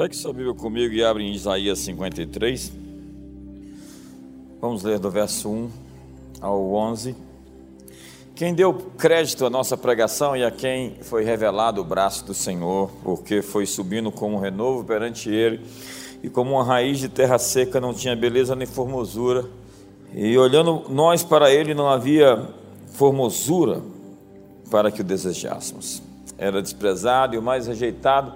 [0.00, 2.72] Pegue sua Bíblia comigo e abre em Isaías 53.
[4.58, 5.70] Vamos ler do verso 1
[6.40, 7.14] ao 11.
[8.34, 12.90] Quem deu crédito à nossa pregação e a quem foi revelado o braço do Senhor,
[13.04, 15.60] porque foi subindo como um renovo perante ele,
[16.22, 19.44] e como uma raiz de terra seca não tinha beleza nem formosura,
[20.14, 22.48] e olhando nós para ele não havia
[22.94, 23.82] formosura
[24.70, 26.02] para que o desejássemos.
[26.38, 28.32] Era desprezado e o mais rejeitado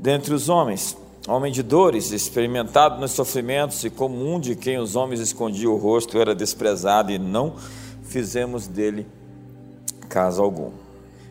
[0.00, 0.96] dentre os homens,
[1.28, 5.76] homem de dores, experimentado nos sofrimentos e como um de quem os homens escondiam o
[5.76, 7.54] rosto, era desprezado e não
[8.02, 9.06] fizemos dele
[10.08, 10.70] caso algum.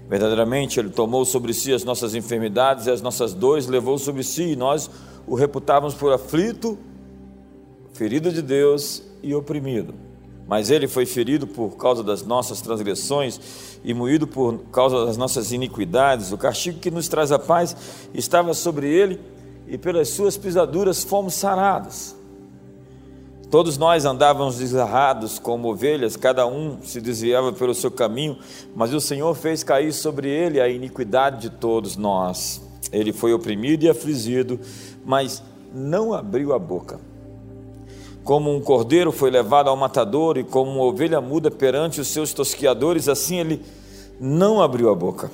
[0.08, 4.52] Verdadeiramente, ele tomou sobre si as nossas enfermidades e as nossas dores, levou sobre si
[4.52, 4.90] e nós
[5.27, 6.77] o reputávamos por aflito,
[7.94, 9.94] ferido de Deus e oprimido.
[10.48, 15.52] Mas ele foi ferido por causa das nossas transgressões e moído por causa das nossas
[15.52, 16.32] iniquidades.
[16.32, 17.76] O castigo que nos traz a paz
[18.14, 19.20] estava sobre ele
[19.68, 22.16] e pelas suas pisaduras fomos sarados.
[23.49, 28.38] Todos nós andávamos desarrados como ovelhas, cada um se desviava pelo seu caminho,
[28.76, 32.62] mas o Senhor fez cair sobre ele a iniquidade de todos nós.
[32.91, 34.60] Ele foi oprimido e afligido,
[35.04, 35.41] mas
[35.74, 36.99] não abriu a boca.
[38.30, 42.32] Como um cordeiro foi levado ao matador e como uma ovelha muda perante os seus
[42.32, 43.60] tosquiadores, assim ele
[44.21, 45.32] não abriu a boca.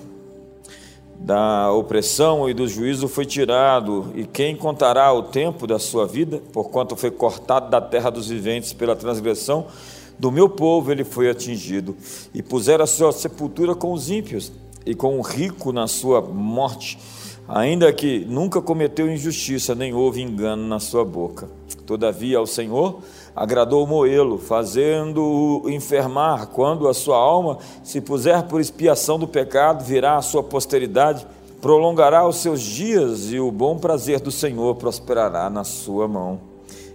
[1.19, 6.41] Da opressão e do juízo foi tirado, e quem contará o tempo da sua vida,
[6.53, 9.67] porquanto foi cortado da terra dos viventes pela transgressão
[10.17, 11.97] do meu povo ele foi atingido,
[12.33, 14.53] e puseram a sua sepultura com os ímpios,
[14.85, 16.97] e com o rico na sua morte,
[17.45, 21.49] ainda que nunca cometeu injustiça, nem houve engano na sua boca.
[21.85, 22.99] Todavia, ao Senhor
[23.35, 26.47] agradou moê-lo, fazendo-o enfermar.
[26.47, 31.27] Quando a sua alma se puser por expiação do pecado, virá a sua posteridade,
[31.61, 36.39] prolongará os seus dias e o bom prazer do Senhor prosperará na sua mão.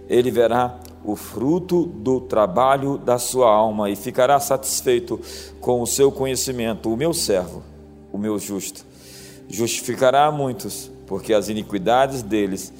[0.09, 5.19] Ele verá o fruto do trabalho da sua alma e ficará satisfeito
[5.59, 6.91] com o seu conhecimento.
[6.91, 7.63] O meu servo,
[8.11, 8.85] o meu justo,
[9.47, 12.71] justificará a muitos, porque as iniquidades deles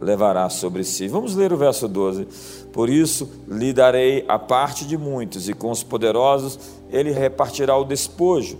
[0.00, 1.06] levará sobre si.
[1.06, 2.26] Vamos ler o verso 12.
[2.72, 6.58] Por isso lhe darei a parte de muitos, e com os poderosos
[6.90, 8.58] ele repartirá o despojo.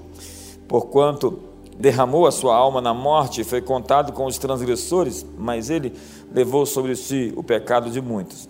[0.68, 1.40] Porquanto
[1.78, 5.94] derramou a sua alma na morte e foi contado com os transgressores, mas ele
[6.32, 8.48] levou sobre si o pecado de muitos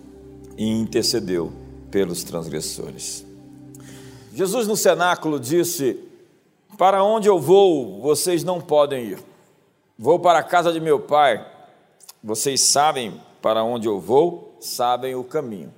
[0.57, 1.51] e intercedeu
[1.89, 3.25] pelos transgressores.
[4.33, 5.97] Jesus no cenáculo disse:
[6.77, 9.19] Para onde eu vou, vocês não podem ir.
[9.97, 11.45] Vou para a casa de meu pai
[12.23, 15.73] vocês sabem para onde eu vou, sabem o caminho.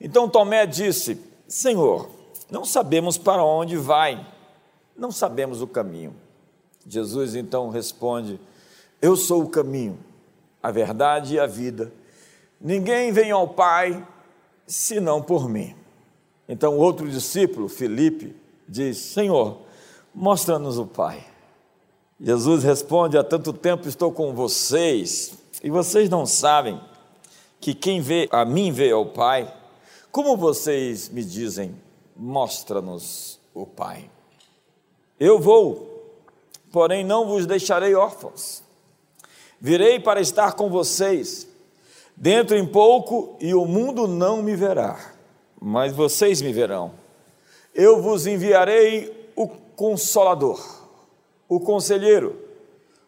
[0.00, 2.08] Então Tomé disse: Senhor,
[2.50, 4.26] não sabemos para onde vai,
[4.96, 6.14] não sabemos o caminho.
[6.86, 8.40] Jesus então responde:
[9.00, 9.98] Eu sou o caminho,
[10.62, 11.92] a verdade e a vida.
[12.60, 14.06] Ninguém vem ao Pai
[14.66, 15.74] senão por mim.
[16.48, 18.34] Então outro discípulo, Felipe,
[18.66, 19.58] diz: Senhor,
[20.14, 21.26] mostra-nos o Pai.
[22.18, 26.78] Jesus responde: Há tanto tempo estou com vocês e vocês não sabem
[27.58, 29.50] que quem vê a mim vê ao Pai?
[30.12, 31.74] Como vocês me dizem,
[32.14, 34.10] mostra-nos o Pai?
[35.18, 36.20] Eu vou,
[36.70, 38.62] porém não vos deixarei órfãos.
[39.58, 41.48] Virei para estar com vocês,
[42.14, 45.14] dentro em pouco, e o mundo não me verá,
[45.58, 46.92] mas vocês me verão.
[47.74, 50.62] Eu vos enviarei o Consolador,
[51.48, 52.38] o Conselheiro,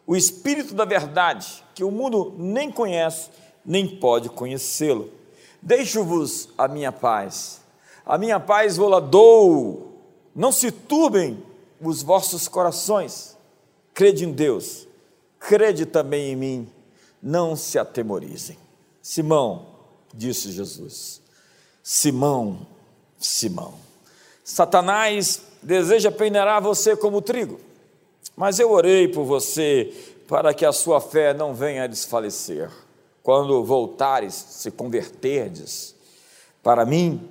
[0.07, 3.29] o Espírito da Verdade que o mundo nem conhece,
[3.63, 5.11] nem pode conhecê-lo.
[5.61, 7.61] Deixo-vos a minha paz.
[8.03, 9.93] A minha paz vou lá dou.
[10.33, 11.37] Não se turbem
[11.79, 13.37] os vossos corações.
[13.93, 14.87] Crede em Deus.
[15.39, 16.67] Crede também em mim.
[17.21, 18.57] Não se atemorizem.
[18.99, 19.67] Simão,
[20.11, 21.21] disse Jesus.
[21.83, 22.65] Simão,
[23.19, 23.75] Simão.
[24.43, 27.59] Satanás deseja peneirar você como trigo,
[28.35, 29.93] mas eu orei por você
[30.27, 32.69] para que a sua fé não venha a desfalecer.
[33.23, 35.95] Quando voltares, se converterdes
[36.61, 37.29] para mim,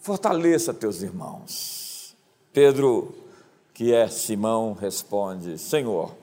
[0.00, 2.16] fortaleça teus irmãos.
[2.52, 3.14] Pedro,
[3.72, 6.14] que é Simão, responde: Senhor,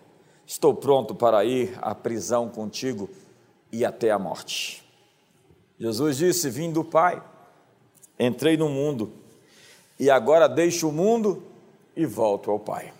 [0.45, 3.09] estou pronto para ir à prisão contigo
[3.71, 4.83] e até a morte.
[5.79, 7.21] Jesus disse: Vim do Pai,
[8.19, 9.11] entrei no mundo
[9.99, 11.43] e agora deixo o mundo
[11.95, 12.93] e volto ao Pai.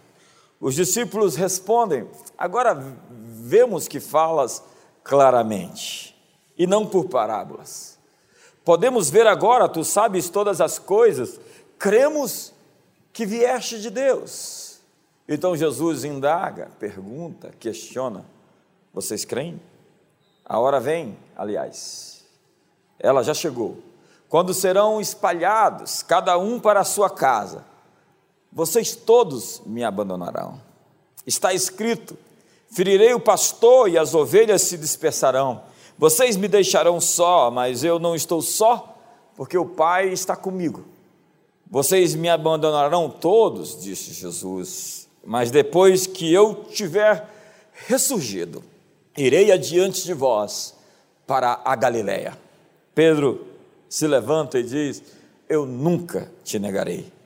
[0.61, 2.75] Os discípulos respondem: Agora
[3.09, 4.63] vemos que falas
[5.03, 6.15] claramente
[6.55, 7.97] e não por parábolas.
[8.63, 11.39] Podemos ver agora, tu sabes todas as coisas,
[11.79, 12.53] cremos
[13.11, 14.79] que vieste de Deus.
[15.27, 18.23] Então Jesus indaga, pergunta, questiona:
[18.93, 19.59] Vocês creem?
[20.45, 22.23] A hora vem, aliás,
[22.99, 23.79] ela já chegou,
[24.29, 27.65] quando serão espalhados, cada um para a sua casa,
[28.51, 30.59] vocês todos me abandonarão.
[31.25, 32.17] Está escrito:
[32.69, 35.63] ferirei o pastor e as ovelhas se dispersarão.
[35.97, 38.97] Vocês me deixarão só, mas eu não estou só,
[39.35, 40.85] porque o Pai está comigo.
[41.69, 47.29] Vocês me abandonarão todos, disse Jesus, mas depois que eu tiver
[47.87, 48.61] ressurgido,
[49.15, 50.75] irei adiante de vós
[51.25, 52.37] para a Galiléia.
[52.93, 53.47] Pedro
[53.87, 55.01] se levanta e diz:
[55.47, 57.20] Eu nunca te negarei.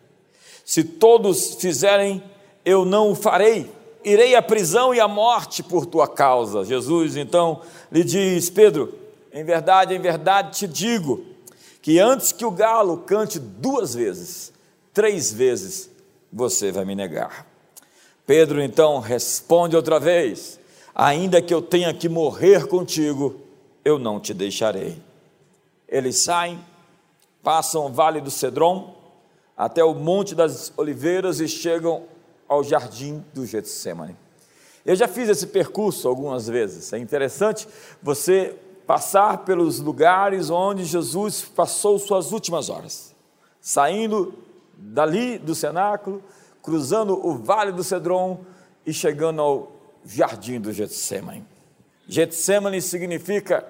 [0.65, 2.21] Se todos fizerem,
[2.65, 3.71] eu não o farei
[4.05, 6.63] irei à prisão e à morte por tua causa.
[6.63, 8.93] Jesus então lhe diz: Pedro,
[9.33, 11.25] em verdade, em verdade te digo,
[11.81, 14.53] que antes que o galo cante duas vezes,
[14.93, 15.89] três vezes,
[16.31, 17.45] você vai me negar.
[18.25, 20.59] Pedro então responde outra vez:
[20.93, 23.41] Ainda que eu tenha que morrer contigo,
[23.83, 25.01] eu não te deixarei.
[25.87, 26.59] Eles saem,
[27.43, 28.95] passam o vale do Cedron,
[29.57, 32.03] até o Monte das Oliveiras e chegam
[32.47, 34.15] ao jardim do Getsemane.
[34.85, 36.93] Eu já fiz esse percurso algumas vezes.
[36.93, 37.67] É interessante
[38.03, 38.55] você
[38.85, 43.15] passar pelos lugares onde Jesus passou suas últimas horas,
[43.59, 44.33] saindo
[44.77, 46.23] dali do cenáculo,
[46.61, 48.41] cruzando o vale do Cedron
[48.85, 49.71] e chegando ao
[50.05, 51.45] jardim do Getsemane.
[52.07, 53.65] Getsemane significa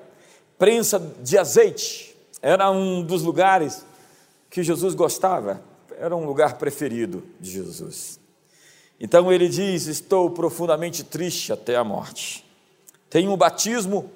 [0.57, 2.15] prensa de azeite.
[2.41, 3.85] Era um dos lugares
[4.49, 5.61] que Jesus gostava,
[5.99, 8.19] era um lugar preferido de Jesus.
[8.99, 12.45] Então ele diz: Estou profundamente triste até a morte.
[13.09, 14.09] Tenho um batismo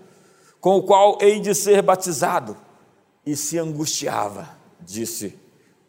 [0.59, 2.57] com o qual hei de ser batizado.
[3.25, 4.49] E se angustiava,
[4.79, 5.37] disse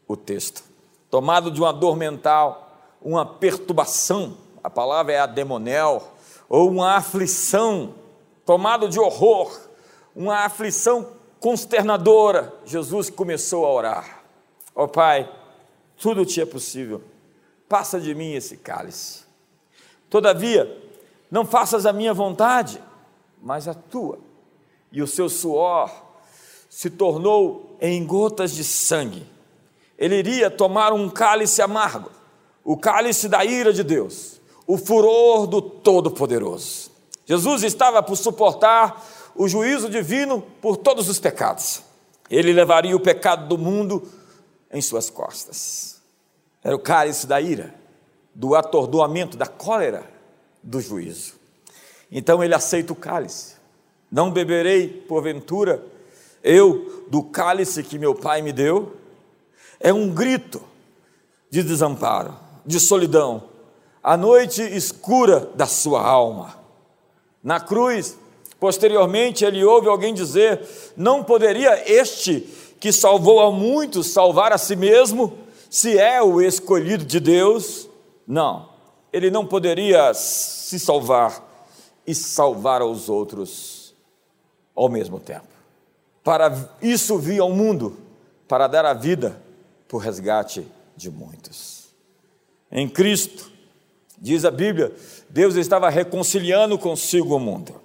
[0.06, 0.62] o texto.
[1.08, 6.12] Tomado de uma dor mental, uma perturbação, a palavra é ademonel,
[6.48, 7.94] ou uma aflição,
[8.44, 9.58] tomado de horror,
[10.14, 11.08] uma aflição
[11.38, 14.22] consternadora, Jesus começou a orar.
[14.74, 15.28] Ó oh, Pai,
[16.00, 17.02] tudo te é possível
[17.70, 19.20] passa de mim esse cálice.
[20.10, 20.76] Todavia,
[21.30, 22.82] não faças a minha vontade,
[23.40, 24.18] mas a tua.
[24.90, 25.88] E o seu suor
[26.68, 29.24] se tornou em gotas de sangue.
[29.96, 32.10] Ele iria tomar um cálice amargo,
[32.64, 36.90] o cálice da ira de Deus, o furor do Todo-Poderoso.
[37.24, 41.82] Jesus estava por suportar o juízo divino por todos os pecados.
[42.28, 44.02] Ele levaria o pecado do mundo
[44.70, 46.00] em suas costas.
[46.62, 47.74] Era o cálice da ira,
[48.34, 50.08] do atordoamento, da cólera,
[50.62, 51.34] do juízo.
[52.10, 53.56] Então ele aceita o cálice.
[54.10, 55.84] Não beberei, porventura,
[56.42, 58.96] eu do cálice que meu pai me deu?
[59.78, 60.62] É um grito
[61.48, 63.50] de desamparo, de solidão,
[64.02, 66.58] a noite escura da sua alma.
[67.42, 68.16] Na cruz,
[68.58, 72.48] posteriormente, ele ouve alguém dizer: Não poderia este
[72.80, 75.38] que salvou a muitos salvar a si mesmo?
[75.70, 77.88] se é o escolhido de Deus,
[78.26, 78.68] não,
[79.12, 81.48] ele não poderia se salvar
[82.04, 83.94] e salvar aos outros
[84.74, 85.46] ao mesmo tempo.
[86.24, 87.96] Para isso vi ao mundo,
[88.48, 89.40] para dar a vida
[89.86, 90.66] por resgate
[90.96, 91.88] de muitos.
[92.70, 93.50] Em Cristo,
[94.18, 94.92] diz a Bíblia,
[95.28, 97.80] Deus estava reconciliando consigo o mundo.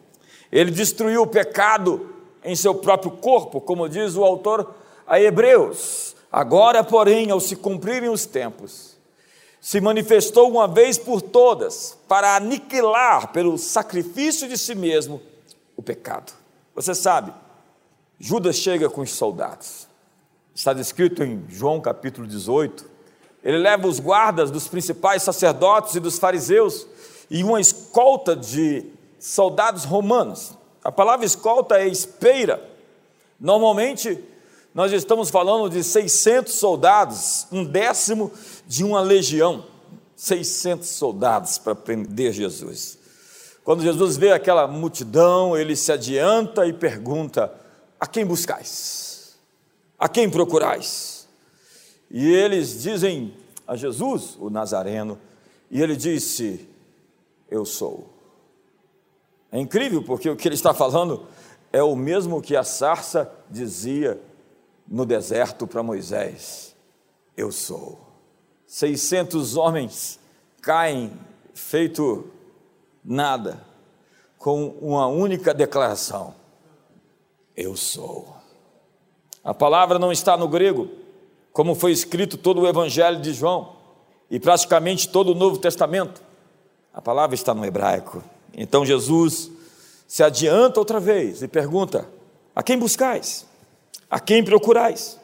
[0.51, 2.09] Ele destruiu o pecado
[2.44, 4.73] em seu próprio corpo, como diz o autor
[5.07, 6.16] a Hebreus.
[6.31, 8.95] Agora, porém, ao se cumprirem os tempos,
[9.62, 15.21] se manifestou uma vez por todas para aniquilar pelo sacrifício de si mesmo
[15.76, 16.33] o pecado.
[16.76, 17.33] Você sabe,
[18.19, 19.88] Judas chega com os soldados.
[20.54, 22.85] Está descrito em João capítulo 18.
[23.44, 26.88] Ele leva os guardas dos principais sacerdotes e dos fariseus
[27.30, 28.85] e uma escolta de
[29.19, 30.54] soldados romanos.
[30.83, 32.64] A palavra escolta é espeira.
[33.40, 34.24] Normalmente
[34.75, 38.29] nós estamos falando de 600 soldados, um décimo
[38.67, 39.65] de uma legião,
[40.17, 42.97] 600 soldados para prender Jesus.
[43.63, 47.53] Quando Jesus vê aquela multidão, ele se adianta e pergunta:
[47.97, 49.37] A quem buscais?
[49.97, 51.25] A quem procurais?
[52.11, 53.33] E eles dizem
[53.65, 55.17] a Jesus, o Nazareno,
[55.71, 56.67] e ele disse:
[57.49, 58.09] Eu sou.
[59.53, 61.25] É incrível porque o que ele está falando
[61.71, 64.19] é o mesmo que a sarça dizia
[64.87, 66.75] no deserto para Moisés:
[67.35, 68.06] Eu sou.
[68.68, 70.19] 600 homens
[70.61, 71.13] caem
[71.54, 72.30] feito
[73.04, 73.61] nada,
[74.37, 76.35] com uma única declaração:
[77.56, 78.35] Eu sou.
[79.44, 80.89] A palavra não está no grego,
[81.54, 83.75] como foi escrito todo o Evangelho de João
[84.30, 86.21] e praticamente todo o Novo Testamento.
[86.94, 88.23] A palavra está no hebraico.
[88.54, 89.51] Então Jesus
[90.07, 92.09] se adianta outra vez e pergunta:
[92.56, 93.45] A quem buscais?
[94.09, 95.19] A quem procurais?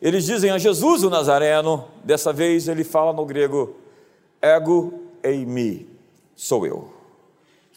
[0.00, 3.76] Eles dizem a Jesus o Nazareno, dessa vez ele fala no grego:
[4.42, 4.92] Ego
[5.22, 5.88] eimi,
[6.34, 6.92] sou eu.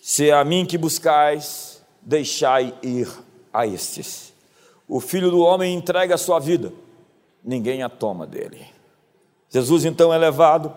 [0.01, 3.07] Se é a mim que buscais, deixai ir
[3.53, 4.33] a estes.
[4.87, 6.73] O filho do homem entrega a sua vida,
[7.43, 8.65] ninguém a toma dele.
[9.49, 10.75] Jesus então é levado,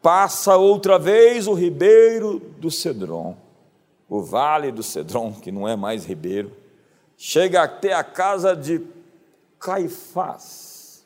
[0.00, 3.36] passa outra vez o ribeiro do Cedron,
[4.08, 6.52] o vale do Cedron, que não é mais ribeiro,
[7.16, 8.80] chega até a casa de
[9.60, 11.04] Caifás.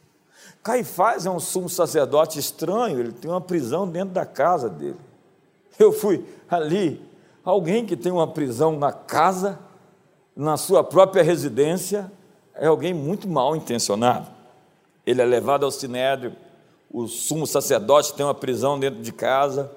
[0.63, 4.97] Caifás é um sumo sacerdote estranho, ele tem uma prisão dentro da casa dele.
[5.79, 7.05] Eu fui ali,
[7.45, 9.59] alguém que tem uma prisão na casa,
[10.37, 12.11] na sua própria residência,
[12.55, 14.29] é alguém muito mal intencionado.
[15.05, 16.35] Ele é levado ao sinédrio,
[16.91, 19.71] o sumo sacerdote tem uma prisão dentro de casa,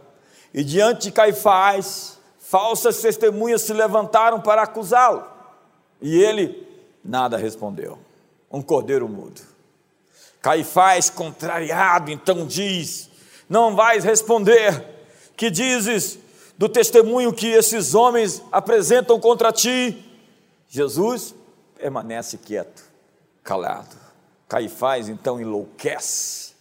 [0.53, 5.25] e diante de Caifás, falsas testemunhas se levantaram para acusá-lo,
[5.99, 6.65] e ele
[7.03, 7.97] nada respondeu
[8.51, 9.41] um cordeiro mudo.
[10.41, 13.09] Caifás, contrariado, então diz:
[13.49, 14.85] Não vais responder,
[15.35, 16.19] que dizes
[16.57, 20.03] do testemunho que esses homens apresentam contra ti?
[20.69, 21.35] Jesus
[21.77, 22.83] permanece quieto,
[23.43, 23.95] calado.
[24.47, 26.53] Caifás então enlouquece.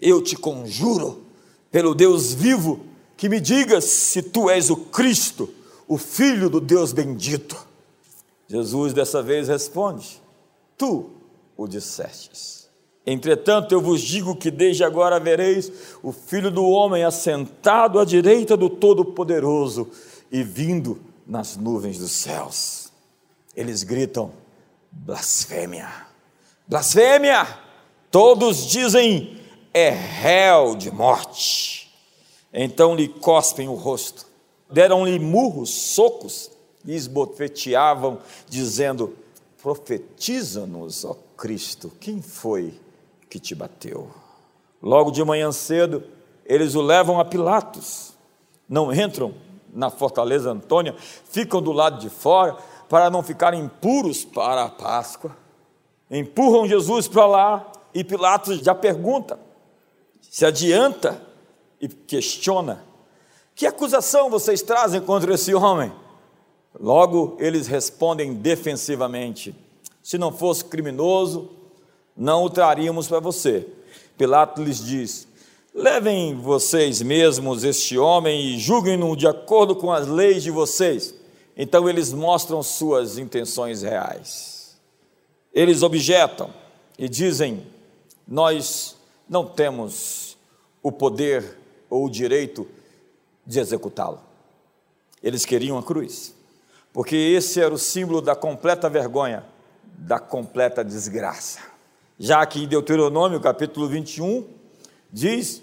[0.00, 1.24] Eu te conjuro,
[1.70, 5.52] pelo Deus vivo, que me digas se tu és o Cristo,
[5.86, 7.56] o Filho do Deus bendito.
[8.48, 10.20] Jesus dessa vez responde:
[10.76, 11.10] Tu
[11.62, 12.62] o dissestes.
[13.04, 18.56] Entretanto, eu vos digo que desde agora vereis o Filho do Homem assentado à direita
[18.56, 19.90] do Todo-Poderoso
[20.30, 22.92] e vindo nas nuvens dos céus.
[23.56, 24.30] Eles gritam:
[24.90, 25.88] blasfêmia,
[26.66, 27.46] blasfêmia!
[28.08, 29.40] Todos dizem:
[29.74, 31.92] é réu de morte.
[32.52, 34.26] Então lhe cospem o rosto,
[34.70, 36.52] deram-lhe murros, socos,
[36.84, 39.16] e esbofeteavam, dizendo:
[39.60, 42.72] Profetiza-nos, ó Cristo, quem foi
[43.28, 44.08] que te bateu?
[44.80, 46.04] Logo de manhã cedo,
[46.46, 48.12] eles o levam a Pilatos.
[48.68, 49.34] Não entram
[49.72, 52.56] na fortaleza Antônia, ficam do lado de fora
[52.88, 55.36] para não ficarem impuros para a Páscoa.
[56.08, 59.36] Empurram Jesus para lá e Pilatos já pergunta,
[60.20, 61.20] se adianta
[61.80, 62.84] e questiona:
[63.56, 65.92] Que acusação vocês trazem contra esse homem?
[66.78, 69.52] Logo eles respondem defensivamente:
[70.02, 71.50] se não fosse criminoso,
[72.16, 73.66] não o traríamos para você.
[74.18, 75.28] Pilatos lhes diz:
[75.74, 81.14] Levem vocês mesmos este homem e julguem-no de acordo com as leis de vocês.
[81.56, 84.76] Então eles mostram suas intenções reais.
[85.54, 86.52] Eles objetam
[86.98, 87.66] e dizem:
[88.26, 88.96] Nós
[89.28, 90.36] não temos
[90.82, 92.66] o poder ou o direito
[93.46, 94.20] de executá-lo.
[95.22, 96.34] Eles queriam a cruz,
[96.92, 99.44] porque esse era o símbolo da completa vergonha
[100.02, 101.60] da completa desgraça.
[102.18, 104.46] Já que em Deuteronômio capítulo 21
[105.12, 105.62] diz: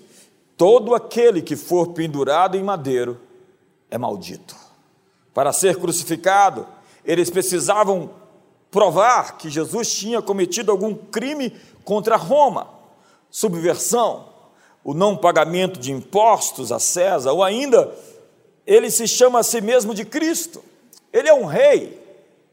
[0.55, 3.19] Todo aquele que for pendurado em madeiro
[3.91, 4.55] é maldito.
[5.33, 6.65] Para ser crucificado,
[7.03, 8.11] eles precisavam
[8.71, 12.69] provar que Jesus tinha cometido algum crime contra Roma,
[13.29, 14.29] subversão,
[14.83, 17.93] o não pagamento de impostos a César, ou ainda
[18.65, 20.63] ele se chama a si mesmo de Cristo.
[21.11, 21.98] Ele é um rei,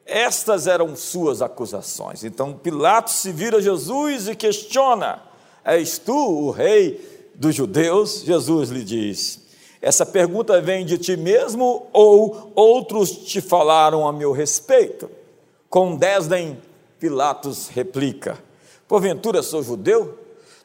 [0.07, 2.23] estas eram suas acusações.
[2.23, 5.21] Então Pilatos se vira a Jesus e questiona:
[5.65, 8.23] És tu o rei dos judeus?
[8.23, 9.41] Jesus lhe diz:
[9.83, 15.11] Essa pergunta vem de ti mesmo ou outros te falaram a meu respeito?
[15.69, 16.59] Com desdém,
[17.01, 18.39] Pilatos replica:
[18.87, 20.19] Porventura sou judeu?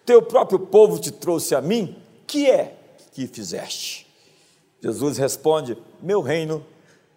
[0.05, 1.95] Teu próprio povo te trouxe a mim?
[2.27, 2.75] Que é
[3.11, 4.07] que fizeste?
[4.81, 6.63] Jesus responde: Meu reino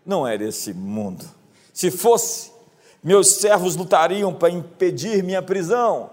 [0.04, 1.24] não é desse mundo.
[1.74, 2.52] Se fosse,
[3.02, 6.08] meus servos lutariam para impedir minha prisão.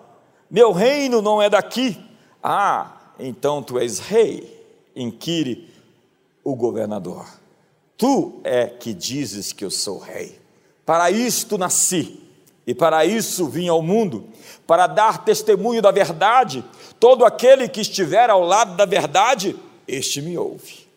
[0.49, 1.97] Meu reino não é daqui.
[2.43, 4.59] Ah, então tu és rei,
[4.95, 5.71] inquire
[6.43, 7.27] o governador.
[7.95, 10.41] Tu é que dizes que eu sou rei.
[10.83, 12.19] Para isto nasci
[12.65, 14.25] e para isso vim ao mundo,
[14.65, 16.65] para dar testemunho da verdade.
[16.99, 19.55] Todo aquele que estiver ao lado da verdade,
[19.87, 20.87] este me ouve.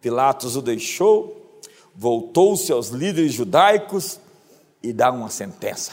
[0.00, 1.43] Pilatos o deixou
[1.94, 4.18] voltou-se aos líderes judaicos
[4.82, 5.92] e dá uma sentença: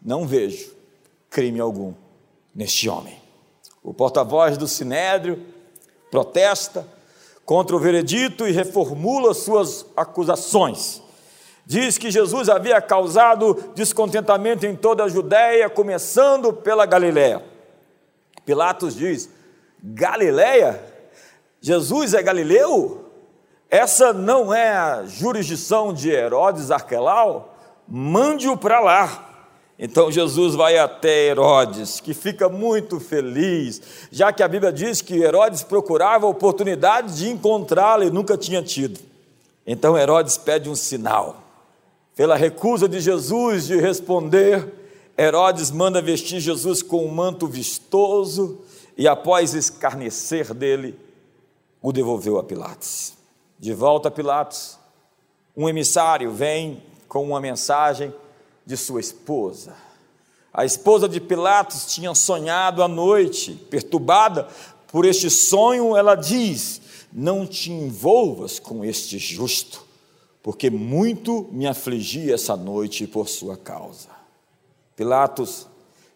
[0.00, 0.72] Não vejo
[1.30, 1.92] crime algum
[2.54, 3.16] neste homem.
[3.82, 5.42] O porta-voz do sinédrio
[6.10, 6.86] protesta
[7.44, 11.02] contra o veredito e reformula suas acusações.
[11.66, 17.42] Diz que Jesus havia causado descontentamento em toda a Judéia, começando pela Galiléia.
[18.44, 19.28] Pilatos diz:
[19.82, 20.82] Galiléia?
[21.60, 23.03] Jesus é galileu?
[23.74, 27.56] Essa não é a jurisdição de Herodes Arquelau,
[27.88, 29.32] mande-o para lá.
[29.76, 35.16] Então Jesus vai até Herodes, que fica muito feliz, já que a Bíblia diz que
[35.16, 39.00] Herodes procurava a oportunidade de encontrá-lo e nunca tinha tido.
[39.66, 41.42] Então Herodes pede um sinal.
[42.14, 44.72] Pela recusa de Jesus de responder,
[45.18, 48.60] Herodes manda vestir Jesus com um manto vistoso
[48.96, 50.96] e, após escarnecer dele,
[51.82, 53.23] o devolveu a Pilatos.
[53.58, 54.78] De volta a Pilatos,
[55.56, 58.12] um emissário vem com uma mensagem
[58.66, 59.74] de sua esposa.
[60.52, 64.48] A esposa de Pilatos tinha sonhado à noite, perturbada
[64.88, 66.80] por este sonho, ela diz:
[67.12, 69.84] Não te envolvas com este justo,
[70.42, 74.08] porque muito me afligi essa noite por sua causa.
[74.94, 75.66] Pilatos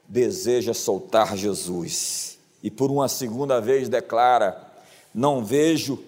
[0.06, 4.72] deseja soltar Jesus e por uma segunda vez declara:
[5.12, 5.98] Não vejo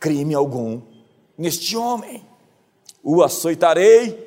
[0.00, 0.80] crime algum
[1.36, 2.26] neste homem.
[3.02, 4.18] O açoitarei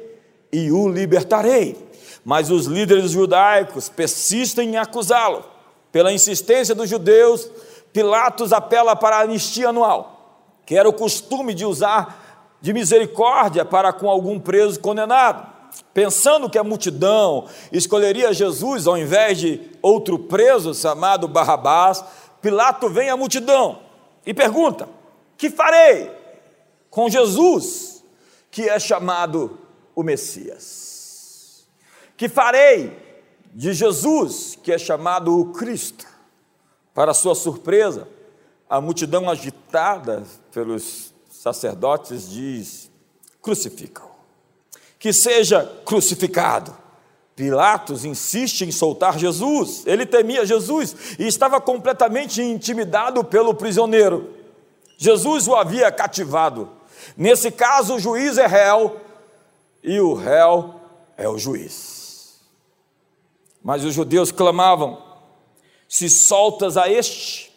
[0.51, 1.75] e o libertarei.
[2.23, 5.43] Mas os líderes judaicos persistem em acusá-lo.
[5.91, 7.49] Pela insistência dos judeus,
[7.91, 13.93] Pilatos apela para a anistia anual, que era o costume de usar de misericórdia para
[13.93, 15.53] com algum preso condenado.
[15.93, 22.03] Pensando que a multidão escolheria Jesus ao invés de outro preso chamado Barrabás,
[22.41, 23.79] Pilato vem à multidão
[24.25, 24.87] e pergunta:
[25.43, 26.09] Que farei
[26.89, 28.01] com Jesus,
[28.49, 29.59] que é chamado
[29.93, 31.67] o Messias.
[32.15, 32.97] Que farei
[33.53, 36.07] de Jesus, que é chamado o Cristo.
[36.93, 38.07] Para sua surpresa,
[38.69, 42.89] a multidão agitada pelos sacerdotes diz:
[43.41, 44.09] crucificam.
[44.97, 46.73] Que seja crucificado.
[47.35, 49.83] Pilatos insiste em soltar Jesus.
[49.85, 54.32] Ele temia Jesus e estava completamente intimidado pelo prisioneiro.
[55.03, 56.69] Jesus o havia cativado.
[57.17, 59.01] Nesse caso, o juiz é réu
[59.83, 60.75] e o réu
[61.17, 62.39] é o juiz.
[63.61, 65.03] Mas os judeus clamavam:
[65.89, 67.53] se soltas a este,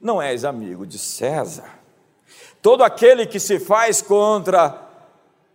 [0.00, 1.78] não és amigo de César.
[2.60, 4.82] Todo aquele que se faz contra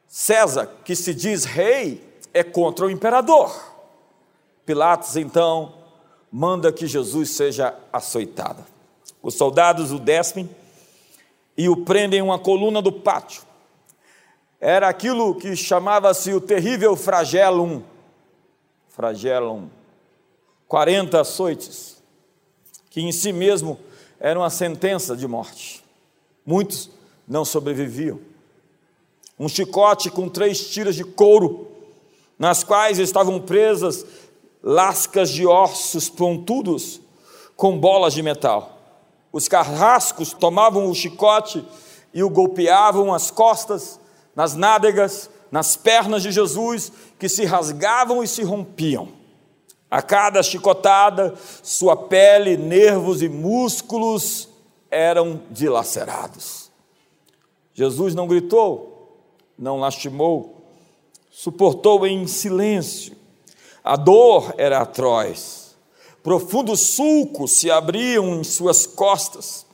[0.07, 2.01] César, que se diz rei,
[2.33, 3.53] é contra o imperador.
[4.65, 5.73] Pilatos então
[6.31, 8.63] manda que Jesus seja açoitado.
[9.21, 10.49] Os soldados o despem
[11.57, 13.47] e o prendem em uma coluna do pátio
[14.59, 17.83] era aquilo que chamava-se o terrível flagellum.
[18.89, 19.69] Flagellum.
[20.67, 22.01] 40 açoites,
[22.89, 23.79] que em si mesmo
[24.19, 25.83] era uma sentença de morte.
[26.45, 26.89] Muitos
[27.27, 28.19] não sobreviviam.
[29.39, 31.67] Um chicote com três tiras de couro,
[32.37, 34.05] nas quais estavam presas
[34.61, 36.99] lascas de ossos pontudos
[37.55, 38.76] com bolas de metal.
[39.31, 41.65] Os carrascos tomavam o chicote
[42.13, 43.99] e o golpeavam as costas
[44.35, 49.09] nas nádegas, nas pernas de Jesus, que se rasgavam e se rompiam.
[49.89, 54.49] A cada chicotada, sua pele, nervos e músculos
[54.91, 56.69] eram dilacerados.
[57.73, 59.17] Jesus não gritou,
[59.57, 60.65] não lastimou,
[61.31, 63.15] suportou em silêncio.
[63.83, 65.56] A dor era atroz.
[66.27, 69.65] Profundos sulcos se abriam em suas costas.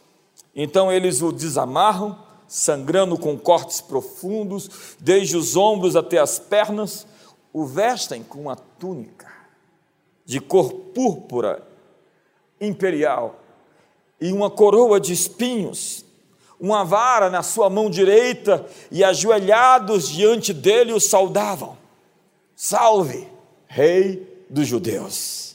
[0.56, 2.16] Então eles o desamarram
[2.48, 7.08] sangrando com cortes profundos, desde os ombros até as pernas,
[7.52, 9.28] o vestem com uma túnica
[10.24, 11.68] de cor púrpura
[12.62, 13.39] imperial
[14.22, 16.06] e uma coroa de espinhos,
[16.60, 21.76] uma vara na sua mão direita e ajoelhados diante dele o saudavam:
[22.56, 23.28] Salve,
[23.66, 25.53] Rei dos Judeus!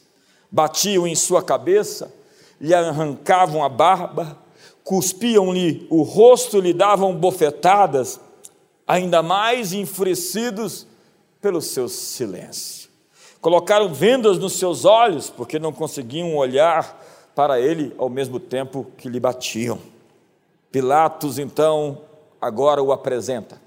[0.50, 2.12] Batiam em sua cabeça,
[2.60, 4.38] lhe arrancavam a barba,
[4.82, 8.18] cuspiam-lhe o rosto, lhe davam bofetadas,
[8.86, 10.86] ainda mais enfurecidos
[11.40, 12.88] pelo seu silêncio.
[13.40, 16.98] Colocaram vendas nos seus olhos, porque não conseguiam olhar
[17.34, 19.78] para ele ao mesmo tempo que lhe batiam.
[20.72, 22.02] Pilatos, então,
[22.40, 23.60] agora o apresenta,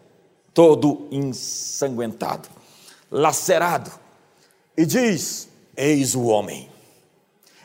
[0.54, 2.50] todo ensanguentado,
[3.10, 3.91] lacerado,
[4.76, 6.70] e diz: Eis o homem.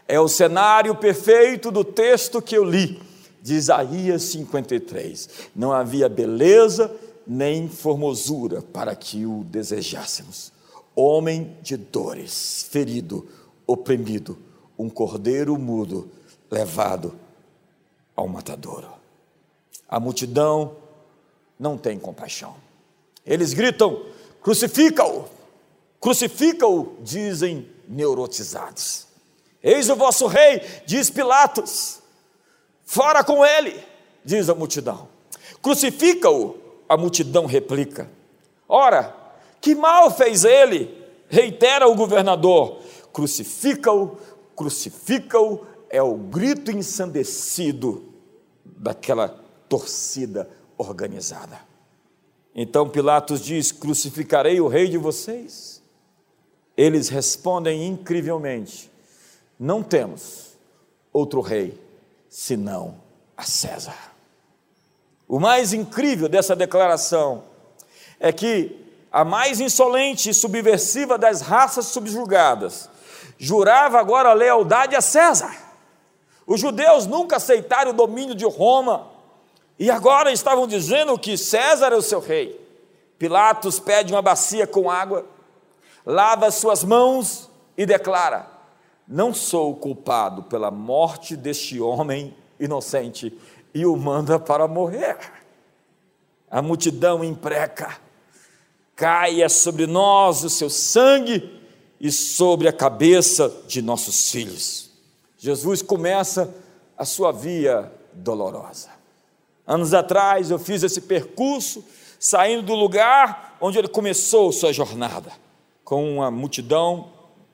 [0.09, 3.01] É o cenário perfeito do texto que eu li
[3.43, 5.29] de Isaías 53.
[5.55, 6.95] Não havia beleza
[7.27, 10.53] nem formosura para que o desejássemos.
[10.95, 13.27] Homem de dores, ferido,
[13.67, 14.39] oprimido,
[14.79, 16.09] um cordeiro mudo
[16.51, 17.15] levado
[18.15, 18.89] ao matadouro.
[19.89, 20.77] A multidão
[21.59, 22.57] não tem compaixão.
[23.25, 24.03] Eles gritam:
[24.41, 25.25] crucifica-o,
[26.01, 29.07] crucifica-o, dizem neurotizados.
[29.67, 32.01] Eis o vosso rei, diz Pilatos.
[32.85, 33.85] Fora com ele,
[34.25, 35.09] diz a multidão.
[35.61, 36.57] Crucifica-o,
[36.89, 38.09] a multidão replica.
[38.69, 39.13] Ora,
[39.61, 41.05] que mal fez ele?
[41.29, 42.79] Reitera o governador.
[43.13, 44.17] Crucifica-o,
[44.55, 48.15] crucifica-o, é o grito ensandecido
[48.65, 49.29] daquela
[49.69, 50.49] torcida
[50.79, 51.59] organizada.
[52.55, 55.83] Então Pilatos diz: Crucificarei o rei de vocês?
[56.77, 58.95] Eles respondem incrivelmente:
[59.59, 60.57] Não temos
[61.13, 61.81] outro rei
[62.29, 63.01] senão
[63.37, 63.97] a César.
[65.27, 67.45] O mais incrível dessa declaração
[68.21, 72.89] é que a mais insolente e subversiva das raças subjugadas
[73.39, 75.55] jurava agora lealdade a César.
[76.47, 79.09] Os judeus nunca aceitaram o domínio de Roma
[79.79, 82.61] e agora estavam dizendo que César é o seu rei.
[83.19, 85.27] Pilatos pede uma bacia com água,
[86.05, 88.56] lava suas mãos e declara:
[89.07, 93.37] Não sou culpado pela morte deste homem inocente,
[93.75, 95.19] e o manda para morrer.
[96.51, 97.99] A multidão impreca,
[98.95, 101.61] caia sobre nós o seu sangue
[102.01, 104.91] e sobre a cabeça de nossos filhos.
[105.37, 106.55] Jesus começa
[106.97, 108.89] a sua via dolorosa.
[109.67, 111.85] Anos atrás eu fiz esse percurso,
[112.19, 115.33] saindo do lugar onde ele começou sua jornada,
[115.85, 117.11] com uma multidão,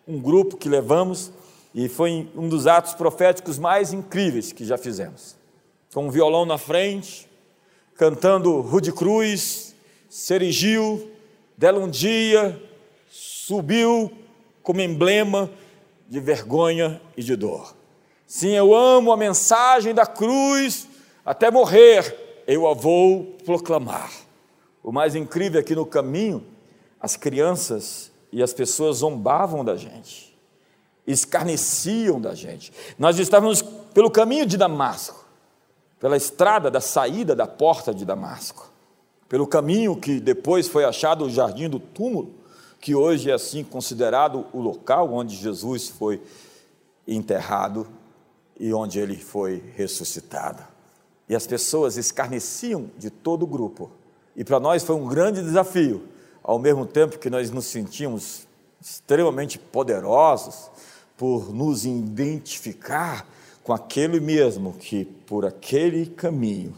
[0.07, 1.33] um grupo que levamos,
[1.75, 5.37] e foi um dos atos proféticos mais incríveis que já fizemos.
[5.93, 7.29] Com um violão na frente,
[7.97, 9.75] cantando Rude Cruz,
[10.09, 11.11] se erigiu,
[11.57, 12.61] dela um dia,
[13.11, 14.11] subiu
[14.63, 15.51] como emblema
[16.09, 17.75] de vergonha e de dor.
[18.27, 20.89] Sim, eu amo a mensagem da cruz
[21.25, 24.11] até morrer eu a vou proclamar.
[24.83, 26.45] O mais incrível é que no caminho
[27.01, 30.32] as crianças e as pessoas zombavam da gente,
[31.07, 32.73] escarneciam da gente.
[32.99, 33.63] Nós estávamos
[33.95, 35.25] pelo caminho de Damasco,
[35.99, 38.71] pela estrada da saída da porta de Damasco,
[39.29, 42.35] pelo caminho que depois foi achado o jardim do túmulo,
[42.81, 46.21] que hoje é assim considerado o local onde Jesus foi
[47.07, 47.87] enterrado
[48.59, 50.73] e onde ele foi ressuscitado
[51.33, 53.91] e as pessoas escarneciam de todo o grupo.
[54.37, 56.07] E para nós foi um grande desafio,
[56.43, 58.47] ao mesmo tempo que nós nos sentimos
[58.79, 60.71] extremamente poderosos
[61.23, 63.25] por nos identificar
[63.63, 66.77] com aquele mesmo que por aquele caminho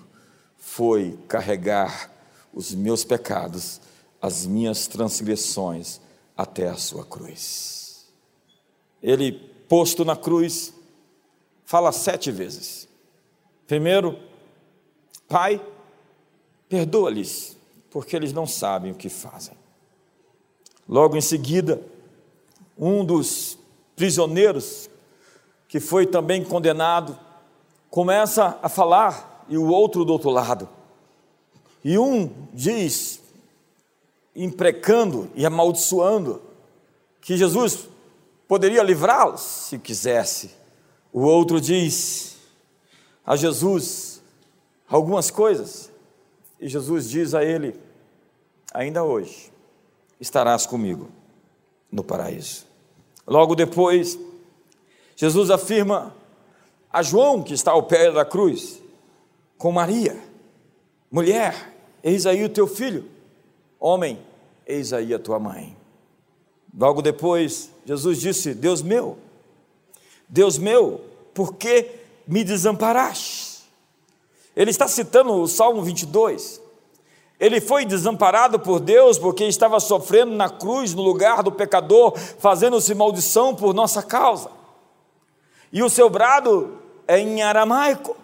[0.59, 2.13] foi carregar
[2.53, 3.81] os meus pecados,
[4.21, 5.99] as minhas transgressões
[6.37, 8.07] até a sua cruz.
[9.03, 9.33] Ele,
[9.67, 10.75] posto na cruz,
[11.65, 12.87] fala sete vezes.
[13.67, 14.19] Primeiro,
[15.27, 15.59] Pai,
[16.69, 17.57] perdoa-lhes,
[17.91, 19.57] porque eles não sabem o que fazem.
[20.87, 21.81] Logo em seguida,
[22.77, 23.64] um dos
[23.97, 24.89] prisioneiros,
[25.69, 27.19] que foi também condenado,
[27.91, 30.69] começa a falar e o outro do outro lado.
[31.85, 33.21] E um diz,
[34.35, 36.43] imprecando e amaldiçoando,
[37.21, 37.89] que Jesus
[38.49, 40.51] poderia livrá-los se quisesse.
[41.13, 42.37] O outro diz
[43.25, 44.23] a Jesus
[44.89, 45.91] algumas coisas.
[46.61, 47.79] E Jesus diz a ele:
[48.73, 49.53] Ainda hoje
[50.21, 51.09] estarás comigo
[51.91, 52.67] no paraíso.
[53.27, 54.19] Logo depois,
[55.17, 56.15] Jesus afirma
[56.93, 58.81] a João, que está ao pé da cruz,
[59.57, 60.19] com Maria:
[61.11, 63.09] Mulher, eis aí o teu filho.
[63.81, 64.19] Homem,
[64.67, 65.77] eis aí a tua mãe.
[66.77, 69.17] Logo depois, Jesus disse: Deus meu,
[70.29, 71.01] Deus meu,
[71.33, 71.91] por que
[72.27, 73.65] me desamparaste?
[74.57, 76.64] Ele está citando o Salmo 22.
[77.39, 82.95] Ele foi desamparado por Deus porque estava sofrendo na cruz no lugar do pecador, fazendo-se
[82.95, 84.51] maldição por nossa causa.
[85.73, 88.17] E o seu brado é em aramaico: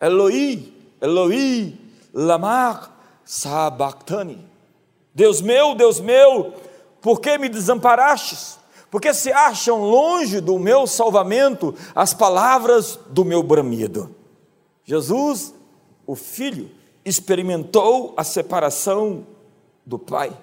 [0.00, 1.78] Eloi, Eloi,
[2.12, 4.46] lamar sabachthani.
[5.14, 6.52] Deus meu, Deus meu,
[7.00, 8.58] por que me desamparastes?
[8.90, 14.14] Porque se acham longe do meu salvamento as palavras do meu bramido.
[14.84, 15.54] Jesus
[16.06, 16.70] o filho
[17.04, 19.26] experimentou a separação
[19.84, 20.36] do pai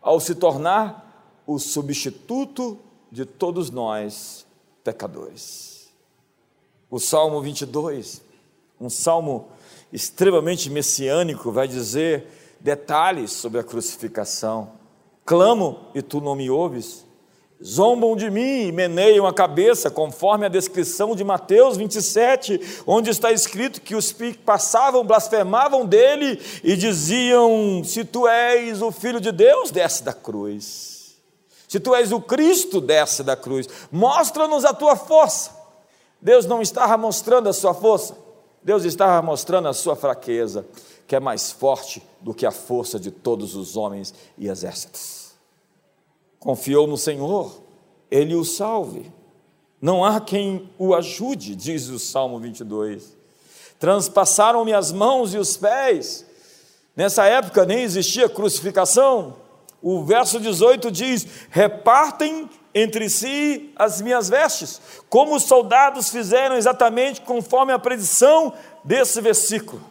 [0.00, 2.78] ao se tornar o substituto
[3.10, 4.46] de todos nós
[4.82, 5.90] pecadores.
[6.90, 8.22] O Salmo 22,
[8.80, 9.48] um salmo
[9.92, 12.26] extremamente messiânico, vai dizer
[12.60, 14.72] detalhes sobre a crucificação.
[15.24, 17.04] Clamo e tu não me ouves
[17.62, 23.30] Zombam de mim e meneiam a cabeça, conforme a descrição de Mateus 27, onde está
[23.30, 29.30] escrito que os que passavam blasfemavam dele e diziam: Se tu és o filho de
[29.30, 31.16] Deus, desce da cruz.
[31.68, 33.68] Se tu és o Cristo, desce da cruz.
[33.92, 35.54] Mostra-nos a tua força.
[36.20, 38.16] Deus não estava mostrando a sua força,
[38.62, 40.66] Deus estava mostrando a sua fraqueza
[41.06, 45.19] que é mais forte do que a força de todos os homens e exércitos.
[46.40, 47.62] Confiou no Senhor,
[48.10, 49.12] ele o salve.
[49.80, 53.16] Não há quem o ajude, diz o Salmo 22.
[53.78, 56.26] Transpassaram-me as mãos e os pés.
[56.96, 59.36] Nessa época nem existia crucificação.
[59.82, 67.20] O verso 18 diz: Repartem entre si as minhas vestes, como os soldados fizeram exatamente
[67.20, 68.52] conforme a predição
[68.84, 69.82] desse versículo.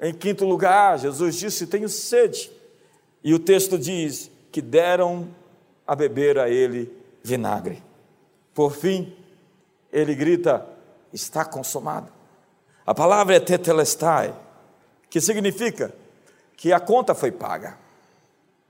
[0.00, 2.50] Em quinto lugar, Jesus disse: Tenho sede.
[3.22, 5.28] E o texto diz que deram
[5.90, 6.88] a beber a ele
[7.20, 7.82] vinagre.
[8.54, 9.12] Por fim,
[9.92, 10.64] ele grita:
[11.12, 12.12] Está consumado.
[12.86, 14.32] A palavra é tetelestai,
[15.10, 15.92] que significa
[16.56, 17.76] que a conta foi paga,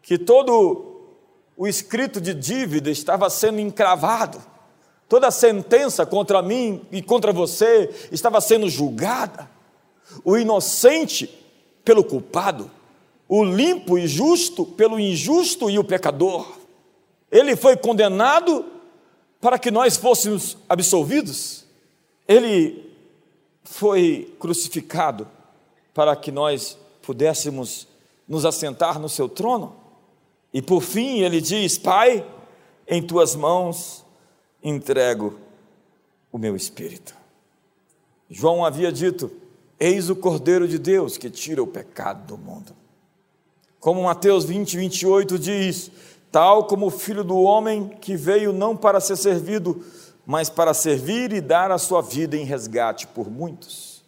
[0.00, 1.10] que todo
[1.54, 4.40] o escrito de dívida estava sendo encravado,
[5.06, 9.46] toda a sentença contra mim e contra você estava sendo julgada
[10.24, 11.26] o inocente
[11.84, 12.70] pelo culpado,
[13.28, 16.59] o limpo e justo pelo injusto e o pecador.
[17.30, 18.64] Ele foi condenado
[19.40, 21.64] para que nós fôssemos absolvidos.
[22.26, 22.90] Ele
[23.64, 25.28] foi crucificado
[25.94, 27.86] para que nós pudéssemos
[28.28, 29.76] nos assentar no seu trono.
[30.52, 32.26] E por fim ele diz: Pai,
[32.86, 34.04] em tuas mãos
[34.62, 35.38] entrego
[36.32, 37.14] o meu espírito.
[38.28, 39.30] João havia dito:
[39.78, 42.74] Eis o Cordeiro de Deus que tira o pecado do mundo.
[43.78, 45.90] Como Mateus 20, 28 diz:
[46.30, 49.84] Tal como o filho do homem que veio não para ser servido,
[50.24, 54.04] mas para servir e dar a sua vida em resgate por muitos.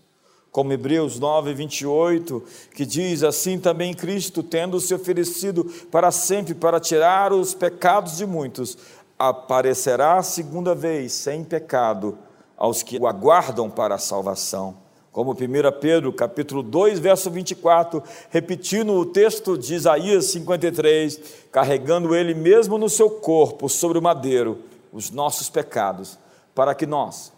[0.52, 6.78] Como Hebreus 9, 28, que diz: Assim também Cristo, tendo se oferecido para sempre para
[6.78, 8.76] tirar os pecados de muitos,
[9.18, 12.18] aparecerá segunda vez sem pecado
[12.56, 14.81] aos que o aguardam para a salvação
[15.12, 15.36] como 1
[15.78, 21.20] Pedro, capítulo 2, verso 24, repetindo o texto de Isaías 53,
[21.52, 26.18] carregando ele mesmo no seu corpo sobre o madeiro os nossos pecados,
[26.54, 27.30] para que nós,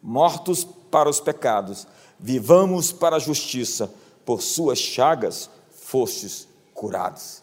[0.00, 1.86] mortos para os pecados,
[2.18, 3.92] vivamos para a justiça,
[4.24, 7.42] por suas chagas fostes curados.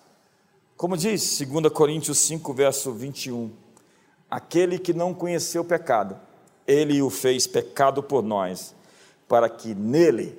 [0.77, 3.51] Como diz 2 Coríntios 5, verso 21,
[4.31, 6.17] aquele que não conheceu pecado,
[6.65, 8.76] ele o fez pecado por nós
[9.27, 10.37] para que nele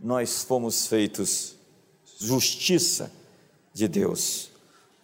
[0.00, 1.56] nós fomos feitos
[2.18, 3.10] justiça
[3.72, 4.50] de Deus.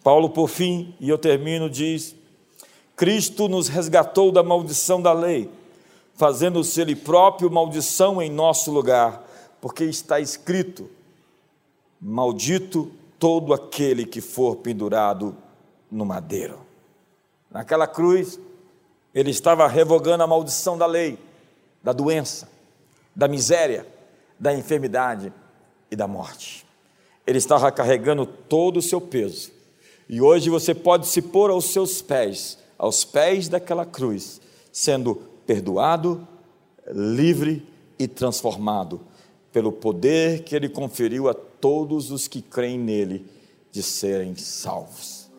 [0.03, 2.15] Paulo, por fim, e eu termino, diz:
[2.95, 5.49] Cristo nos resgatou da maldição da lei,
[6.15, 9.25] fazendo-se Ele próprio maldição em nosso lugar,
[9.59, 10.89] porque está escrito:
[11.99, 15.35] Maldito todo aquele que for pendurado
[15.89, 16.59] no madeiro.
[17.49, 18.39] Naquela cruz,
[19.13, 21.17] ele estava revogando a maldição da lei,
[21.81, 22.49] da doença,
[23.15, 23.87] da miséria,
[24.39, 25.31] da enfermidade
[25.89, 26.65] e da morte.
[27.25, 29.51] Ele estava carregando todo o seu peso.
[30.07, 34.39] E hoje você pode se pôr aos seus pés, aos pés daquela cruz,
[34.71, 36.27] sendo perdoado,
[36.91, 39.01] livre e transformado
[39.51, 43.25] pelo poder que ele conferiu a todos os que creem nele
[43.71, 45.31] de serem salvos.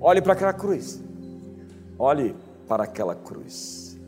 [0.00, 1.00] Olhe para aquela cruz.
[1.98, 2.34] Olhe
[2.68, 3.98] para aquela cruz.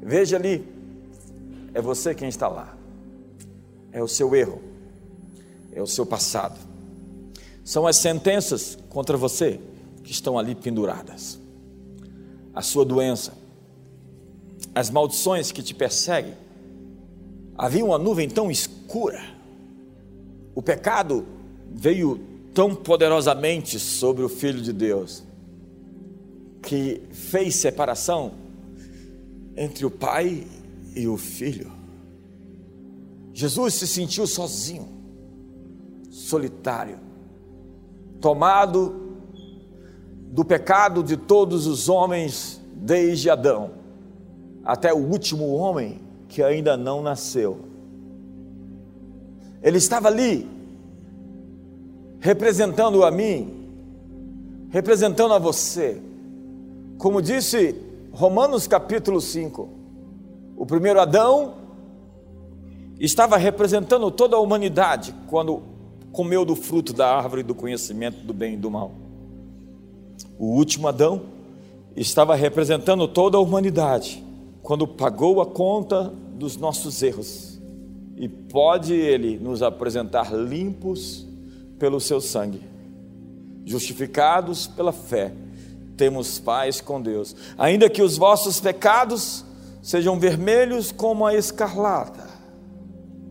[0.00, 0.77] Veja ali
[1.74, 2.76] é você quem está lá.
[3.92, 4.60] É o seu erro.
[5.72, 6.58] É o seu passado.
[7.64, 9.60] São as sentenças contra você
[10.02, 11.38] que estão ali penduradas.
[12.54, 13.34] A sua doença.
[14.74, 16.34] As maldições que te perseguem.
[17.56, 19.22] Havia uma nuvem tão escura.
[20.54, 21.26] O pecado
[21.70, 22.20] veio
[22.54, 25.22] tão poderosamente sobre o Filho de Deus
[26.62, 28.32] que fez separação
[29.56, 30.46] entre o Pai
[30.98, 31.70] e o filho.
[33.32, 34.88] Jesus se sentiu sozinho,
[36.10, 36.98] solitário,
[38.20, 39.16] tomado
[40.32, 43.70] do pecado de todos os homens desde Adão
[44.64, 47.60] até o último homem que ainda não nasceu.
[49.62, 50.48] Ele estava ali,
[52.18, 53.70] representando a mim,
[54.68, 56.02] representando a você.
[56.98, 57.74] Como disse
[58.12, 59.77] Romanos capítulo 5,
[60.58, 61.54] o primeiro Adão
[62.98, 65.62] estava representando toda a humanidade quando
[66.10, 68.90] comeu do fruto da árvore do conhecimento do bem e do mal.
[70.36, 71.22] O último Adão
[71.94, 74.24] estava representando toda a humanidade
[74.60, 77.60] quando pagou a conta dos nossos erros.
[78.16, 81.24] E pode ele nos apresentar limpos
[81.78, 82.62] pelo seu sangue,
[83.64, 85.32] justificados pela fé,
[85.96, 87.36] temos paz com Deus.
[87.56, 89.44] Ainda que os vossos pecados
[89.82, 92.26] sejam vermelhos como a escarlata.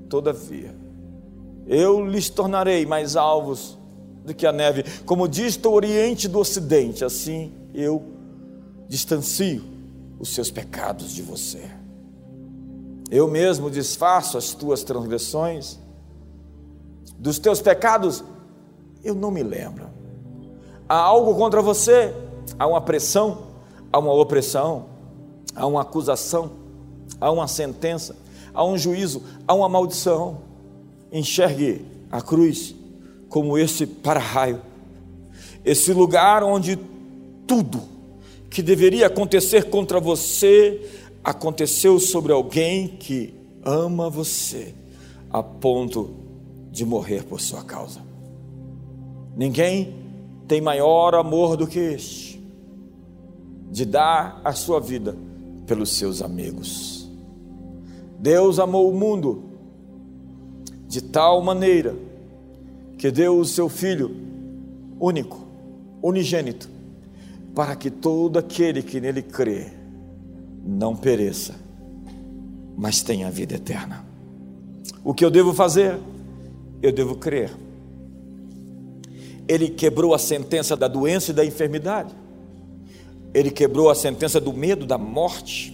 [0.09, 0.75] Todavia,
[1.65, 3.77] Eu lhes tornarei mais alvos
[4.23, 8.03] do que a neve, como dista o oriente do ocidente, assim eu
[8.87, 9.63] distancio
[10.19, 11.69] os seus pecados de você.
[13.09, 15.79] Eu mesmo desfaço as tuas transgressões,
[17.17, 18.23] dos teus pecados
[19.03, 19.87] eu não me lembro.
[20.89, 22.13] Há algo contra você,
[22.57, 23.43] há uma pressão,
[23.91, 24.85] há uma opressão,
[25.57, 26.51] há uma acusação,
[27.19, 28.15] há uma sentença,
[28.53, 30.45] há um juízo, há uma maldição.
[31.11, 32.75] Enxergue a cruz
[33.27, 34.61] como esse para-raio,
[35.65, 36.77] esse lugar onde
[37.47, 37.81] tudo
[38.49, 40.89] que deveria acontecer contra você
[41.23, 44.73] aconteceu sobre alguém que ama você
[45.29, 46.11] a ponto
[46.71, 48.01] de morrer por sua causa.
[49.35, 49.95] Ninguém
[50.47, 52.41] tem maior amor do que este,
[53.69, 55.17] de dar a sua vida
[55.67, 57.07] pelos seus amigos.
[58.17, 59.43] Deus amou o mundo
[60.87, 61.93] de tal maneira
[62.97, 64.09] que deu o seu Filho
[64.99, 65.45] único,
[66.01, 66.69] unigênito,
[67.53, 69.67] para que todo aquele que nele crê
[70.65, 71.55] não pereça,
[72.75, 74.05] mas tenha vida eterna.
[75.03, 75.99] O que eu devo fazer?
[76.81, 77.51] Eu devo crer.
[79.47, 82.13] Ele quebrou a sentença da doença e da enfermidade.
[83.33, 85.71] Ele quebrou a sentença do medo da morte,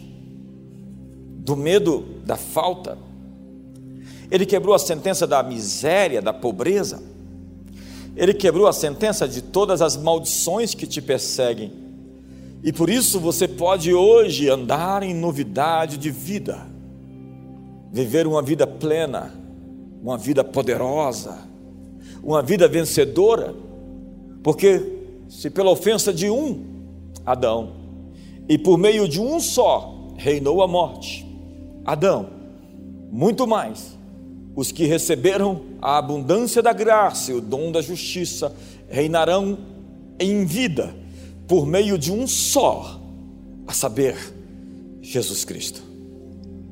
[1.39, 2.97] do medo da falta.
[4.31, 7.01] Ele quebrou a sentença da miséria, da pobreza.
[8.15, 11.71] Ele quebrou a sentença de todas as maldições que te perseguem.
[12.63, 16.65] E por isso você pode hoje andar em novidade de vida,
[17.91, 19.33] viver uma vida plena,
[20.01, 21.39] uma vida poderosa,
[22.23, 23.53] uma vida vencedora,
[24.41, 24.81] porque
[25.27, 26.72] se pela ofensa de um
[27.25, 27.73] Adão
[28.47, 31.25] e por meio de um só reinou a morte,
[31.85, 32.29] Adão,
[33.11, 33.97] muito mais
[34.55, 38.55] os que receberam a abundância da graça e o dom da justiça
[38.87, 39.57] reinarão
[40.19, 40.95] em vida
[41.47, 42.99] por meio de um só,
[43.67, 44.15] a saber,
[45.01, 45.83] Jesus Cristo.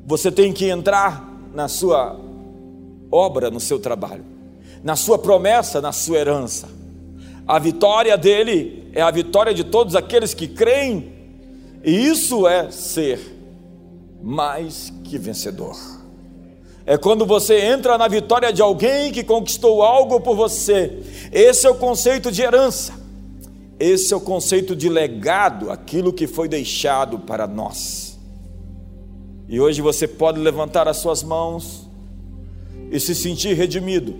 [0.06, 2.18] Você tem que entrar na sua
[3.10, 4.24] obra, no seu trabalho,
[4.82, 6.68] na sua promessa, na sua herança.
[7.46, 11.12] A vitória dele é a vitória de todos aqueles que creem,
[11.84, 13.20] e isso é ser
[14.22, 16.02] mais que vencedor
[16.84, 21.00] é quando você entra na vitória de alguém que conquistou algo por você.
[21.30, 22.92] Esse é o conceito de herança.
[23.78, 28.18] Esse é o conceito de legado, aquilo que foi deixado para nós.
[29.48, 31.88] E hoje você pode levantar as suas mãos
[32.90, 34.14] e se sentir redimido,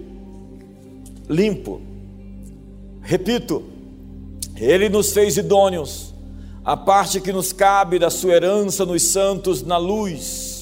[1.29, 1.81] limpo.
[3.01, 3.63] Repito,
[4.63, 6.15] Ele nos fez idôneos,
[6.65, 10.53] a parte que nos cabe da sua herança nos santos na luz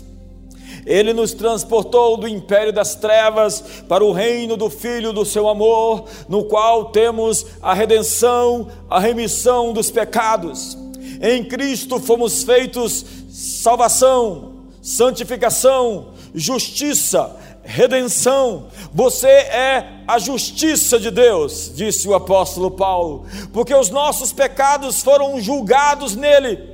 [0.87, 6.05] ele nos transportou do império das trevas para o reino do Filho do seu amor,
[6.29, 10.77] no qual temos a redenção, a remissão dos pecados.
[11.21, 17.37] Em Cristo fomos feitos salvação, santificação, justiça,
[17.71, 18.67] redenção.
[18.93, 25.41] Você é a justiça de Deus, disse o apóstolo Paulo, porque os nossos pecados foram
[25.41, 26.69] julgados nele.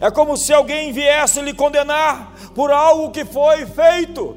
[0.00, 4.36] É como se alguém viesse lhe condenar por algo que foi feito,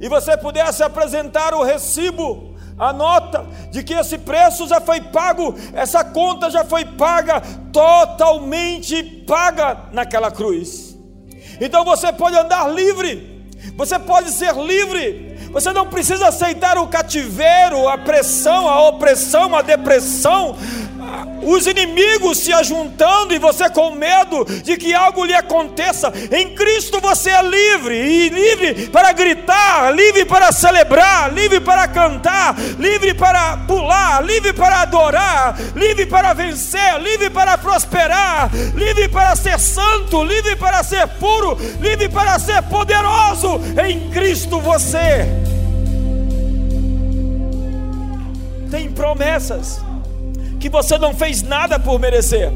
[0.00, 5.54] e você pudesse apresentar o recibo, a nota de que esse preço já foi pago,
[5.74, 10.96] essa conta já foi paga, totalmente paga naquela cruz.
[11.60, 13.39] Então você pode andar livre,
[13.76, 19.62] você pode ser livre, você não precisa aceitar o cativeiro, a pressão, a opressão, a
[19.62, 20.56] depressão,
[21.42, 26.12] os inimigos se ajuntando e você com medo de que algo lhe aconteça.
[26.30, 32.56] Em Cristo você é livre e livre para gritar, livre para celebrar, livre para cantar,
[32.78, 39.58] livre para pular, livre para adorar, livre para vencer, livre para prosperar, livre para ser
[39.58, 43.60] santo, livre para ser puro, livre para ser poderoso.
[43.84, 45.26] Em Cristo você
[48.70, 49.89] tem promessas
[50.60, 52.52] que você não fez nada por merecer.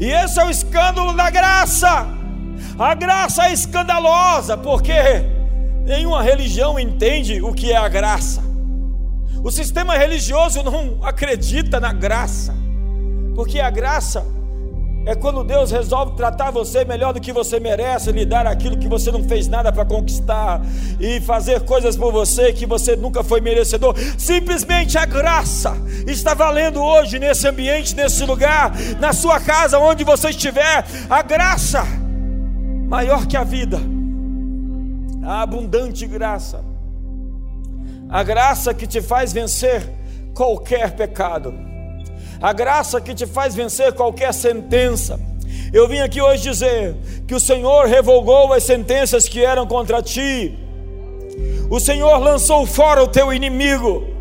[0.00, 2.06] E esse é o escândalo da graça.
[2.78, 4.94] A graça é escandalosa, porque
[5.84, 8.42] nenhuma religião entende o que é a graça.
[9.42, 12.54] O sistema religioso não acredita na graça,
[13.34, 14.24] porque a graça
[15.06, 18.88] é quando Deus resolve tratar você melhor do que você merece, lhe dar aquilo que
[18.88, 20.62] você não fez nada para conquistar
[20.98, 23.94] e fazer coisas por você que você nunca foi merecedor.
[24.16, 25.76] Simplesmente a graça
[26.06, 30.84] está valendo hoje nesse ambiente, nesse lugar, na sua casa, onde você estiver.
[31.10, 31.84] A graça
[32.88, 33.78] maior que a vida,
[35.22, 36.64] a abundante graça,
[38.08, 39.82] A graça que te faz vencer
[40.34, 41.73] qualquer pecado.
[42.40, 45.18] A graça que te faz vencer qualquer sentença.
[45.72, 50.56] Eu vim aqui hoje dizer que o Senhor revogou as sentenças que eram contra ti.
[51.70, 54.13] O Senhor lançou fora o teu inimigo.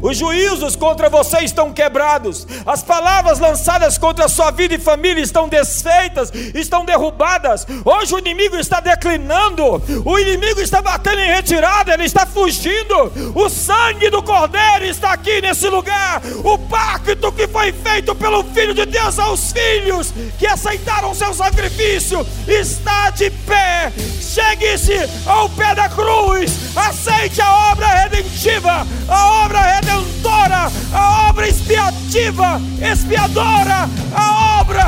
[0.00, 2.46] Os juízos contra você estão quebrados.
[2.64, 7.66] As palavras lançadas contra a sua vida e família estão desfeitas, estão derrubadas.
[7.84, 9.82] Hoje o inimigo está declinando.
[10.04, 13.12] O inimigo está batendo em retirada, ele está fugindo.
[13.34, 16.22] O sangue do Cordeiro está aqui nesse lugar.
[16.44, 22.24] O pacto que foi feito pelo Filho de Deus aos filhos que aceitaram seu sacrifício
[22.46, 23.92] está de pé.
[24.20, 24.94] Chegue-se
[25.26, 26.76] ao pé da cruz.
[26.76, 34.84] Aceite a obra redentiva, a obra redentiva redentora, a obra expiativa, expiadora, a obra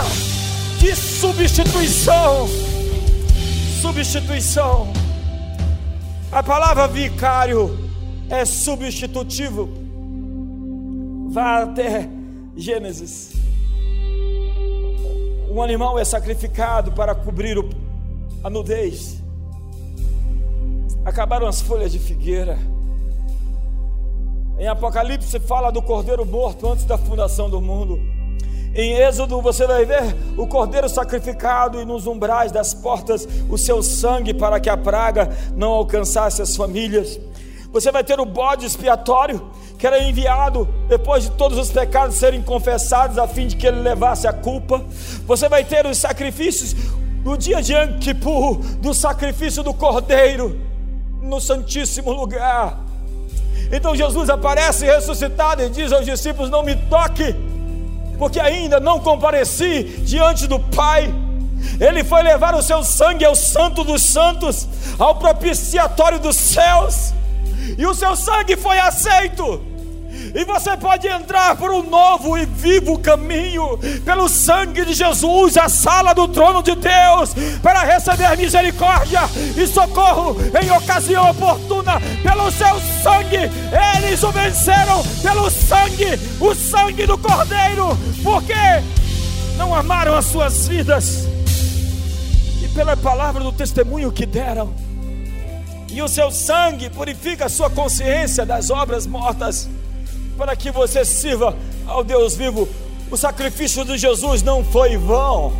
[0.78, 2.46] de substituição.
[3.80, 4.92] Substituição.
[6.30, 7.78] A palavra vicário
[8.28, 9.68] é substitutivo.
[11.30, 12.08] Vá até
[12.56, 13.32] Gênesis.
[15.50, 17.56] Um animal é sacrificado para cobrir
[18.44, 19.20] a nudez.
[21.04, 22.58] Acabaram as folhas de figueira
[24.60, 27.98] em Apocalipse fala do cordeiro morto antes da fundação do mundo.
[28.74, 33.82] Em Êxodo você vai ver o cordeiro sacrificado e nos umbrais das portas o seu
[33.82, 37.18] sangue para que a praga não alcançasse as famílias.
[37.72, 42.42] Você vai ter o bode expiatório que era enviado depois de todos os pecados serem
[42.42, 44.84] confessados a fim de que ele levasse a culpa.
[45.26, 46.76] Você vai ter os sacrifícios
[47.24, 50.60] no dia de Kippur, do sacrifício do cordeiro
[51.22, 52.89] no santíssimo lugar.
[53.72, 57.34] Então Jesus aparece ressuscitado e diz aos discípulos: Não me toque,
[58.18, 61.12] porque ainda não compareci diante do Pai.
[61.78, 64.66] Ele foi levar o seu sangue ao Santo dos Santos,
[64.98, 67.12] ao propiciatório dos céus,
[67.76, 69.69] e o seu sangue foi aceito
[70.34, 75.68] e você pode entrar por um novo e vivo caminho, pelo sangue de Jesus, a
[75.68, 79.20] sala do trono de Deus, para receber misericórdia
[79.56, 83.50] e socorro em ocasião oportuna, pelo seu sangue,
[83.96, 88.54] eles o venceram, pelo sangue, o sangue do Cordeiro, porque
[89.56, 91.26] não amaram as suas vidas,
[92.62, 94.72] e pela palavra do testemunho que deram,
[95.92, 99.68] e o seu sangue purifica a sua consciência das obras mortas
[100.40, 101.54] para que você sirva
[101.86, 102.66] ao Deus vivo.
[103.10, 105.52] O sacrifício de Jesus não foi vão.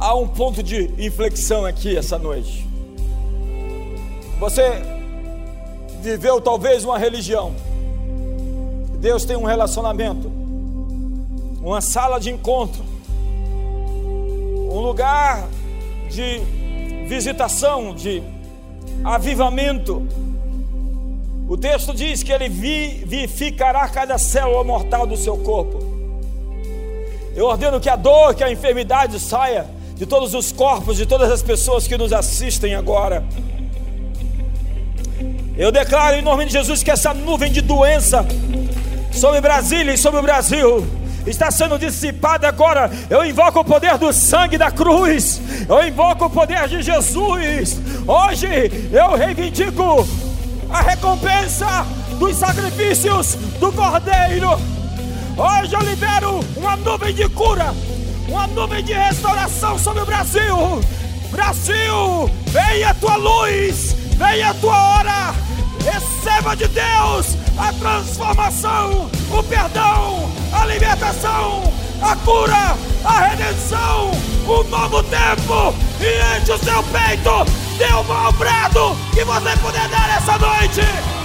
[0.00, 2.66] Há um ponto de inflexão aqui essa noite.
[4.40, 4.62] Você
[6.00, 7.54] viveu talvez uma religião.
[8.98, 10.32] Deus tem um relacionamento,
[11.60, 12.82] uma sala de encontro,
[14.70, 15.46] um lugar
[16.08, 16.38] de
[17.06, 18.22] visitação, de
[19.04, 20.08] avivamento
[21.48, 25.82] o texto diz que ele vivificará cada célula mortal do seu corpo.
[27.34, 31.30] Eu ordeno que a dor, que a enfermidade saia de todos os corpos, de todas
[31.30, 33.24] as pessoas que nos assistem agora.
[35.56, 38.26] Eu declaro em nome de Jesus que essa nuvem de doença
[39.10, 40.86] sobre Brasília e sobre o Brasil
[41.26, 42.90] está sendo dissipada agora.
[43.08, 45.40] Eu invoco o poder do sangue da cruz.
[45.68, 47.80] Eu invoco o poder de Jesus.
[48.06, 50.06] Hoje eu reivindico
[50.70, 51.86] a recompensa
[52.18, 54.50] dos sacrifícios do Cordeiro.
[55.36, 57.74] Hoje eu libero uma nuvem de cura,
[58.28, 60.80] uma nuvem de restauração sobre o Brasil.
[61.30, 65.34] Brasil, venha a tua luz, venha a tua hora.
[65.84, 74.10] Receba de Deus a transformação, o perdão, a libertação, a cura, a redenção,
[74.46, 79.88] um novo tempo e enche o seu peito Dê o maior brado que você puder
[79.88, 81.17] dar essa noite.